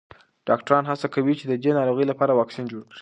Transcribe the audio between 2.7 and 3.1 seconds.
جوړ کړي.